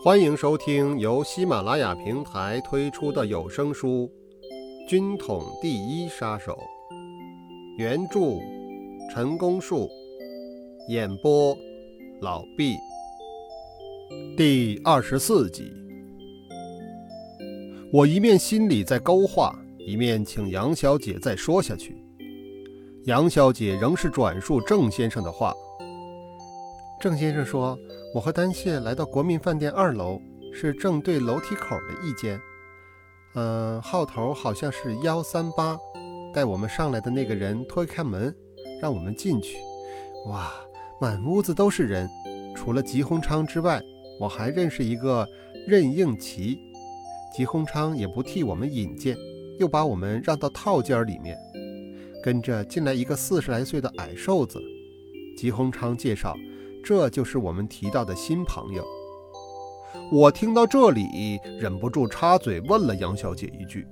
[0.00, 4.08] 欢迎收听由喜马拉雅平台推出的有声书
[4.88, 6.52] 《军统第一杀手》，
[7.76, 8.20] 原著
[9.12, 9.90] 陈功树，
[10.88, 11.52] 演播
[12.20, 12.76] 老毕，
[14.36, 15.64] 第二十四集。
[17.92, 22.00] 我一面心里在勾画，一面请杨小姐再说下去。
[23.06, 25.52] 杨小姐仍是转述郑先生的话。
[27.00, 27.78] 郑先生说
[28.12, 30.20] ：“我和丹谢来到国民饭店二楼，
[30.52, 32.40] 是正对楼梯口的一间。
[33.34, 35.78] 嗯，号头好像是幺三八。
[36.34, 38.34] 带我们上来的那个人推开门，
[38.82, 39.58] 让我们进去。
[40.26, 40.50] 哇，
[41.00, 42.08] 满屋子都是人，
[42.56, 43.80] 除了吉鸿昌之外，
[44.18, 45.24] 我还认识一个
[45.68, 46.58] 任应奇。
[47.32, 49.16] 吉鸿昌也不替我们引荐，
[49.60, 51.38] 又把我们让到套间里面。
[52.24, 54.60] 跟着进来一个四十来岁的矮瘦子。
[55.36, 56.34] 吉鸿昌介绍。”
[56.88, 58.82] 这就是我们提到的新朋友。
[60.10, 63.86] 我听到这里，忍不住插嘴问了杨小姐一句：“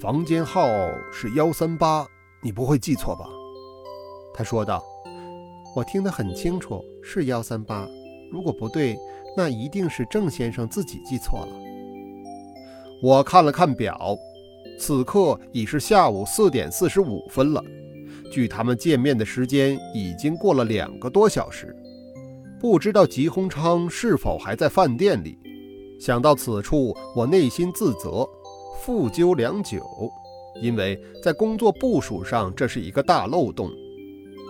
[0.00, 0.66] 房间号
[1.12, 2.08] 是幺三八，
[2.42, 3.26] 你不会记错吧？”
[4.32, 4.82] 她说道
[5.76, 7.86] ：“我听得很清楚，是幺三八。
[8.32, 8.96] 如果不对，
[9.36, 11.52] 那一定是郑先生自己记错了。”
[13.02, 14.16] 我看了看表，
[14.78, 17.62] 此刻已是下午四点四十五分了。
[18.32, 21.76] 距他们见面的时间已经过了两个多小时，
[22.64, 25.36] 不知道吉鸿昌是否还在饭店里。
[26.00, 28.26] 想到此处，我内心自责，
[28.80, 29.84] 复究良久，
[30.62, 33.68] 因为在工作部署上这是一个大漏洞。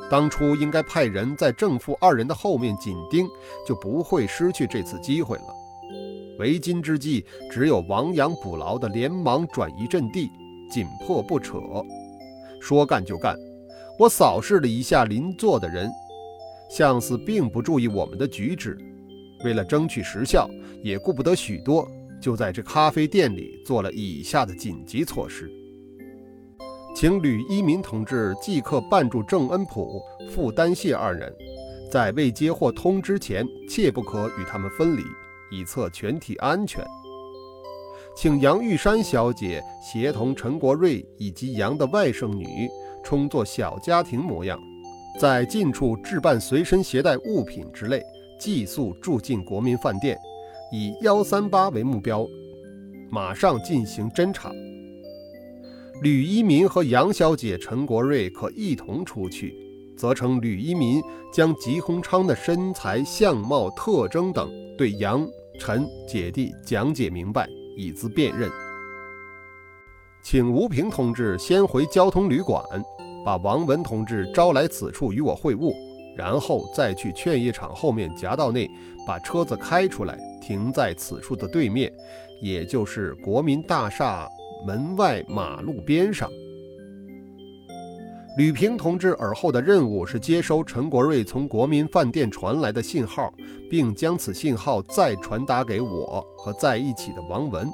[0.08, 3.26] 当初应该派人在正副二人的后面紧盯，
[3.66, 5.46] 就不会失去这次机会了。
[6.38, 10.30] 为今之计，只有亡羊补牢的连忙转移阵地，
[10.70, 11.58] 紧迫不扯，
[12.60, 13.36] 说干就干。
[13.98, 15.90] 我扫视了一下邻座的人，
[16.76, 18.76] 相似并不注意我们的举止。
[19.44, 20.50] 为了争取时效，
[20.82, 21.88] 也顾不得许多，
[22.20, 25.48] 就在这咖啡店里做了以下的紧急措施：
[26.92, 31.32] 请吕一民同志即刻办住郑恩普、傅丹谢二人，
[31.92, 35.02] 在未接获通知前，切不可与他们分离，
[35.52, 36.84] 以策全体安全。
[38.16, 42.68] 请杨玉山小姐协同陈国瑞以及杨的外甥女。
[43.04, 44.58] 充作小家庭模样，
[45.18, 48.02] 在近处置办随身携带物品之类，
[48.38, 50.18] 寄宿住进国民饭店，
[50.72, 52.26] 以幺三八为目标，
[53.10, 54.50] 马上进行侦查。
[56.02, 59.54] 吕一民和杨小姐陈国瑞可一同出去，
[59.96, 61.00] 责成吕一民
[61.32, 65.24] 将吉鸿昌的身材、相貌特征等对杨、
[65.60, 68.50] 陈姐弟讲解明白，以资辨认。
[70.24, 72.64] 请吴平同志先回交通旅馆，
[73.24, 75.74] 把王文同志招来此处与我会晤，
[76.16, 78.70] 然后再去劝业场后面夹道内
[79.06, 81.92] 把车子开出来，停在此处的对面，
[82.42, 84.28] 也就是国民大厦
[84.66, 86.30] 门外马路边上。
[88.36, 93.32] 吕平同志尔后的任务是接收陈国瑞从国民饭店传来的信号，
[93.70, 97.70] 并将此信号再传达给我和在一起的王文。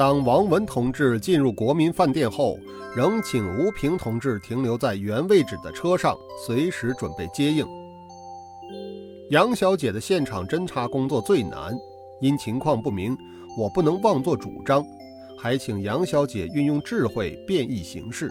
[0.00, 2.58] 当王文同志进入国民饭店后，
[2.96, 6.16] 仍请吴平同志停留在原位置的车上，
[6.46, 7.66] 随时准备接应。
[9.28, 11.76] 杨小姐的现场侦查工作最难，
[12.22, 13.14] 因情况不明，
[13.58, 14.82] 我不能妄作主张，
[15.38, 18.30] 还请杨小姐运用智慧变易形式。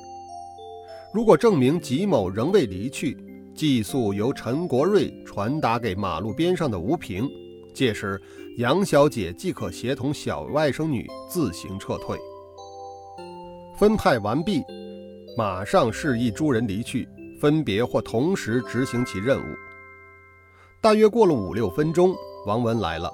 [1.14, 3.16] 如果证明吉某仍未离去，
[3.54, 7.30] 寄宿由陈国瑞传达给马路边上的吴平。
[7.76, 8.20] 届时，
[8.58, 12.20] 杨小姐即可协同小外甥女自行撤退。
[13.78, 14.62] 分派完毕，
[15.38, 17.08] 马上示意诸人离去，
[17.40, 19.56] 分别或同时执行其任务。
[20.82, 22.14] 大约过了五六分钟，
[22.46, 23.10] 王文来了。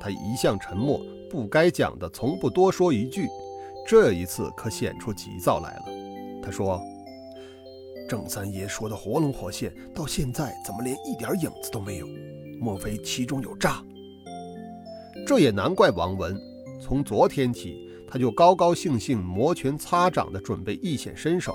[0.00, 1.00] 他一向沉默，
[1.30, 3.28] 不该讲的从不多说一句，
[3.86, 5.84] 这一次可显出急躁来了。
[6.42, 6.82] 他说
[8.10, 12.06] ：“郑三爷说的活龙活现，到现在怎么连一点影子都没有？
[12.58, 13.80] 莫非其中有诈？”
[15.26, 16.38] 这也难怪王文，
[16.80, 21.54] 从昨天起他就高高兴兴摩拳擦掌地准备一显身手，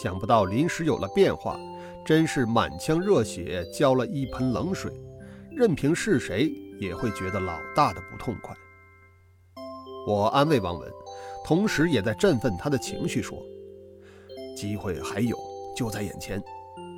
[0.00, 1.58] 想不到临时有了变化，
[2.06, 4.92] 真是满腔热血浇了一盆冷水，
[5.50, 6.50] 任凭是谁
[6.80, 8.54] 也会觉得老大的不痛快。
[10.06, 10.90] 我安慰王文，
[11.44, 13.38] 同时也在振奋他的情绪，说
[14.56, 15.36] ：“机会还有，
[15.76, 16.42] 就在眼前，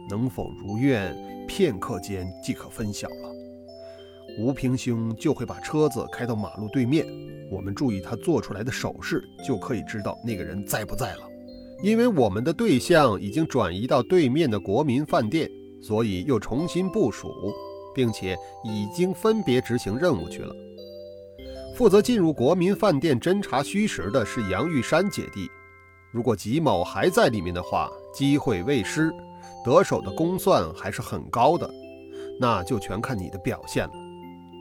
[0.09, 1.17] 能否如愿，
[1.49, 3.30] 片刻间即可分晓了。”
[4.39, 7.07] 吴平兄就会把车子开到马路对面，
[7.51, 11.23] 我们注意他做出来的手势，就可以知道那个人在不在了。
[11.83, 15.51] 因为我们的对象已经转移到对面的国民饭店，
[15.83, 17.31] 所以又重新部署。
[17.93, 20.55] 并且已经分别执行任务去了。
[21.75, 25.49] 负责进入国民饭店侦查虚实的是杨玉山姐弟。
[26.13, 29.13] 如果吉某还在里面的话，机会未失，
[29.65, 31.69] 得手的公算还是很高的，
[32.39, 33.93] 那就全看你的表现了。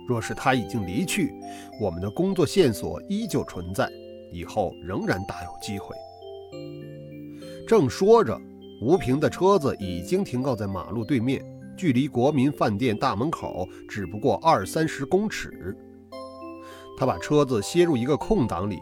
[0.09, 1.31] 若是他已经离去，
[1.79, 3.87] 我们的工作线索依旧存在，
[4.33, 5.95] 以后仍然大有机会。
[7.67, 8.35] 正说着，
[8.81, 11.45] 吴平的车子已经停靠在马路对面，
[11.77, 15.77] 距离国民饭店大门口只不过二三十公尺。
[16.97, 18.79] 他把车子歇入一个空档里，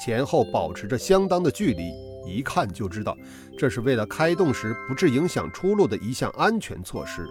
[0.00, 1.92] 前后保持着相当的距离，
[2.24, 3.16] 一看就知道
[3.58, 7.26] 这是为了开动时不致影响出路的一项安全措施。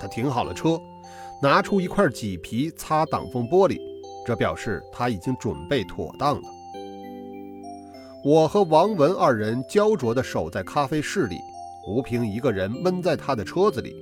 [0.00, 0.80] 他停好了车，
[1.42, 3.78] 拿出一块麂皮擦挡风玻璃，
[4.26, 6.48] 这表示他已经准备妥当了。
[8.24, 11.36] 我和王文二人焦灼地守在咖啡室里，
[11.88, 13.94] 吴平一个人闷在他的车子里。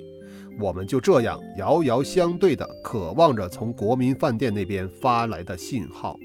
[0.61, 6.17] 我们就这样遥遥相对的渴望着从国民饭店那边发来的信号。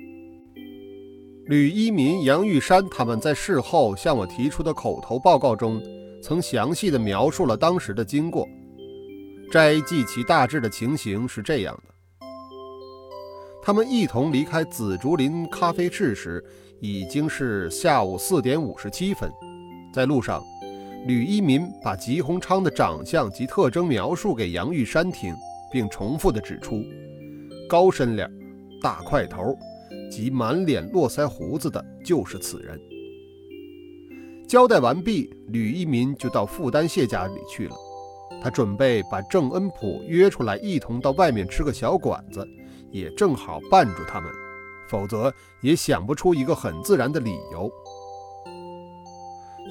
[1.48, 5.82] 吕一民、杨玉山他们在事后向我提出的口头报告中，
[6.22, 8.48] 曾详细的描述了当时的经过。
[9.52, 11.94] 摘记其大致的情形是这样的：
[13.64, 16.44] 他们一同离开紫竹林咖啡室时，
[16.80, 19.32] 已经是下午四点五十七分，
[19.92, 20.44] 在路上。
[21.08, 25.34] 吕一民把吉鸿昌的长相及特征描述给杨玉山听，
[25.72, 26.84] 并重复地指出：
[27.68, 28.30] 高身脸、
[28.84, 29.58] 大块头
[30.12, 32.80] 及满脸络腮胡子的，就是此人。
[34.48, 37.76] 交代完毕，吕一民就到傅丹谢家里去了。
[38.42, 42.48] 他准备把郑恩普约出来，一同到外面吃个小馆子，
[42.92, 44.32] 也正好绊住他们，
[44.90, 47.70] 否则也想不出一个很自然的理由。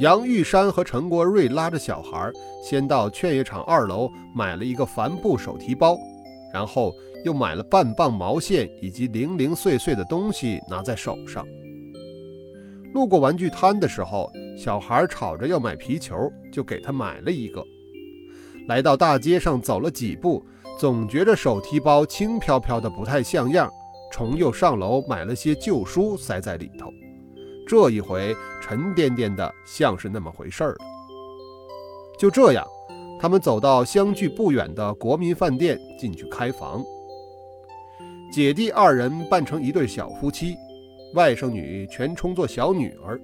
[0.00, 2.30] 杨玉山和陈国瑞拉着小孩，
[2.62, 5.98] 先到劝业场二楼买了一个帆布手提包，
[6.52, 6.92] 然后
[7.24, 11.44] 又买了半磅毛线以及零零碎碎的东西拿在手上。
[12.94, 17.64] 路过玩具摊的时候，小孩吵着要买皮球，就给他买了一个。
[18.68, 20.44] 来到大街上走了几步，
[20.78, 23.70] 总觉着手提包轻飘飘的不太像样，
[24.12, 26.92] 重又上楼买了些旧书塞在里头。
[27.66, 30.78] 这一回沉甸甸的，像是那么回事儿了。
[32.18, 32.66] 就这样，
[33.18, 36.84] 他们走到相距不远的国民饭店，进去开房。
[38.30, 40.54] 姐弟二人扮成一对小夫妻，
[41.14, 43.18] 外甥女全充作小女儿，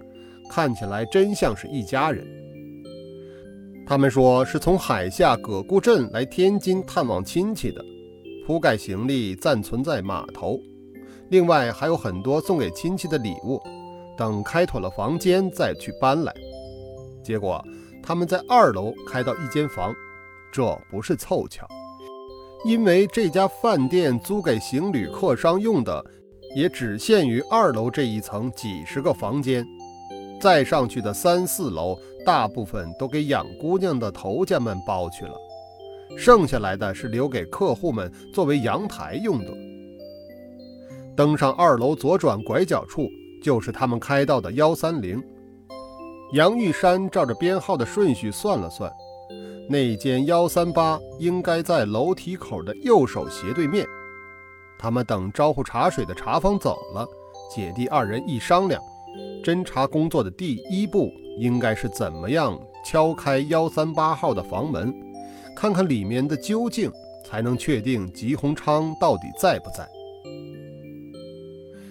[0.50, 2.26] 看起来真像是一家人。
[3.86, 7.84] 他们说是从海下葛沽镇来天津探望亲戚的，
[8.46, 10.58] 铺盖行李暂存在码头，
[11.28, 13.60] 另外还有很多送给亲戚的礼物。
[14.16, 16.32] 等开妥了房间再去搬来，
[17.22, 17.62] 结果
[18.00, 19.92] 他们在二楼开到一间房，
[20.52, 21.66] 这不是凑巧，
[22.64, 26.02] 因为这家饭店租给行旅客商用的，
[26.54, 29.66] 也只限于二楼这一层几十个房间，
[30.44, 35.32] 再上去的三四楼大部分都给养姑娘的头家们包去了，
[36.18, 39.50] 剩下来的是留给客户们作为阳台用的。
[41.16, 43.08] 登上二楼左转拐角处。
[43.42, 45.22] 就是他们开到的幺三零。
[46.32, 48.90] 杨玉山照着编号的顺序算了算，
[49.68, 53.86] 那间幺三八应该在楼梯口的右手斜对面。
[54.78, 57.06] 他们等招呼茶水的茶房走了，
[57.54, 58.80] 姐弟二人一商量，
[59.42, 64.94] 侦查工作的第一步应该是怎么样敲开幺三八号的房门，
[65.54, 66.90] 看看里面的究竟，
[67.24, 69.88] 才能确定吉鸿昌到底在不在。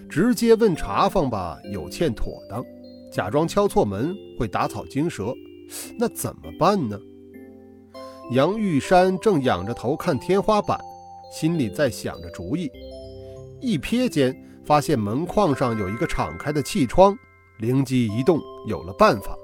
[0.08, 2.62] 直接问茶房吧，有欠妥当；
[3.10, 5.34] 假装敲错门会打草惊蛇，
[5.98, 6.98] 那怎么办呢？
[8.30, 10.78] 杨玉山正仰着头看天花板，
[11.32, 12.70] 心里在想着主意。
[13.60, 17.16] 一瞥间，发现门框上有一个敞开的气窗，
[17.58, 19.36] 灵机一动，有了办法。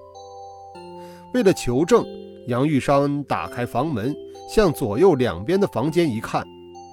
[1.35, 2.05] 为了求证，
[2.49, 4.15] 杨玉山打开房门，
[4.49, 6.45] 向左右两边的房间一看。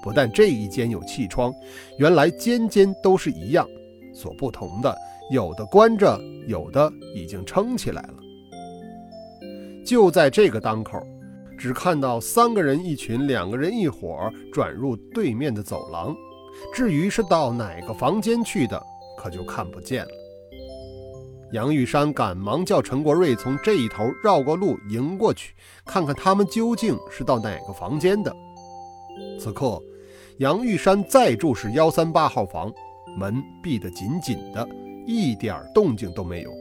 [0.03, 1.53] 不但这一间有气窗，
[1.97, 3.67] 原来间间都是一样，
[4.13, 4.95] 所不同的，
[5.31, 8.13] 有的关着，有的已经撑起来了。
[9.85, 11.01] 就在这个当口，
[11.57, 16.15] 只看到三个人一群，两个人一伙转入对面的走廊，
[16.73, 18.81] 至于是到哪个房间去的，
[19.17, 20.11] 可就看不见了。
[21.53, 25.53] 杨玉山赶忙叫陈国瑞从这一头绕过路迎过去，
[25.85, 28.35] 看看他们究竟是到哪个房间的。
[29.39, 29.81] 此刻。
[30.39, 32.71] 杨玉山再注视幺三八号房，
[33.17, 34.69] 门闭得紧紧的，
[35.07, 36.51] 一点动静都没有。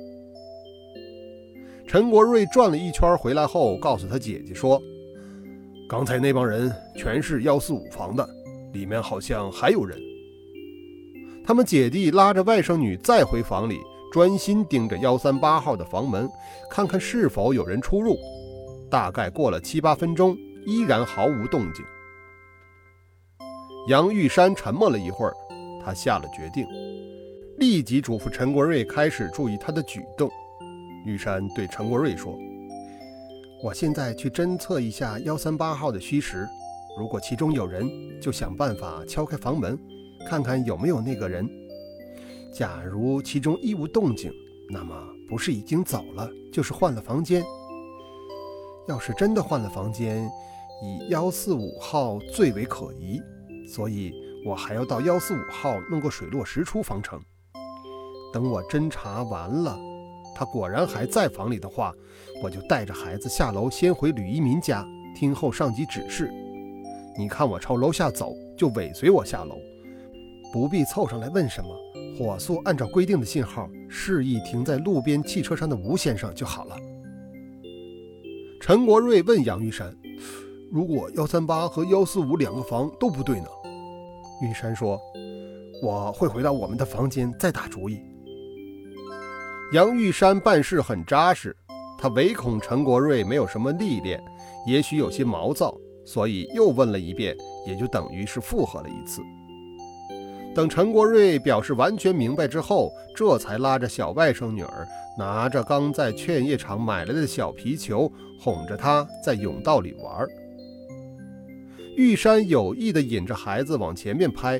[1.87, 4.81] 陈国瑞转了一圈回来后，告诉他姐姐说
[5.91, 8.27] ：“刚才那帮人全是幺四五房的，
[8.77, 9.99] 里面好像还有人。
[11.45, 13.81] 他们姐弟拉着外甥女再回房里，
[14.13, 16.29] 专心盯着幺三八号的房门，
[16.71, 18.17] 看看是否有人出入。
[18.91, 21.85] 大概过了七八分钟，依然毫无动静。
[23.89, 25.33] 杨玉山沉默了一会儿，
[25.85, 26.67] 他下了决定，
[27.59, 30.29] 立即嘱咐陈国瑞开始注意他的举动。
[31.05, 32.37] 玉山对陈国瑞说
[33.63, 36.49] ：“我现在去侦测一下幺三八号的虚实，
[36.97, 37.89] 如果其中有人，
[38.21, 39.79] 就想办法敲开房门。”
[40.29, 41.49] 看看有没有那个人。
[42.53, 44.29] 假如其中一无动静，
[44.69, 44.93] 那么
[45.29, 47.45] 不是已经走了，就是换了房间。
[48.89, 50.29] 要是真的换了房间，
[50.83, 53.23] 以幺四五号最为可疑，
[53.73, 54.13] 所以
[54.45, 57.21] 我还要到幺四五号弄个水落石出方成。
[58.33, 59.79] 等我侦查完了，
[60.35, 61.95] 他果然还在房里的话，
[62.43, 64.85] 我就带着孩子下楼，先回吕一民家，
[65.15, 66.29] 听候上级指示。
[67.19, 69.57] 你看我朝楼下走，就尾随我下楼。
[70.53, 71.69] 不必凑上来问什么，
[72.19, 76.77] 火速按照规定的信号，示意停在路边汽车上的吴先生就好了。
[78.61, 79.95] 陈国瑞问杨玉山
[80.73, 83.47] ：“如果幺三八和幺四五两个房都不对呢？”
[84.43, 85.01] 玉山说
[85.83, 88.01] ：“我会回到我们的房间再打主意。”
[89.73, 91.55] 杨玉山办事很扎实，
[91.99, 94.23] 他唯恐陈国瑞没有什么历练，
[94.67, 95.77] 也许有些毛躁，
[96.07, 97.37] 所以又问了一遍，
[97.67, 99.21] 也就等于是附和了一次。
[100.55, 108.11] 等陈国瑞表示完全明白之后，这才拉着小外甥女儿，拿着刚在劝业场买来的小皮球，
[108.41, 110.27] 哄着她在甬道里玩。
[111.97, 114.59] 玉山有意地引着孩子往前面拍，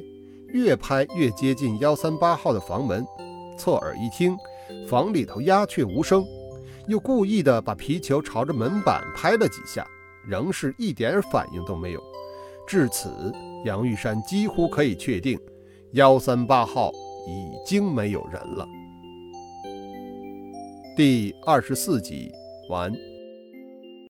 [0.49, 3.07] 越拍越接近幺三八号的房门，
[3.57, 4.37] 侧耳一听，
[4.87, 6.25] 房里头鸦雀无声，
[6.89, 9.87] 又故意地把皮球朝着门板拍了几下，
[10.29, 12.03] 仍是一点反应都没有。
[12.67, 13.33] 至此，
[13.65, 15.39] 杨玉山几乎可以确定。
[15.93, 16.91] 幺三八号
[17.27, 18.67] 已经没有人了。
[20.97, 22.31] 第二十四集
[22.69, 22.93] 完。